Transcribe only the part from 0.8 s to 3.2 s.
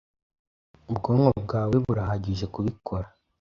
Ubwonko bwawe burahagije kubikora